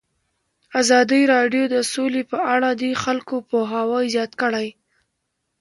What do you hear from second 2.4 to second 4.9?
اړه د خلکو پوهاوی زیات کړی.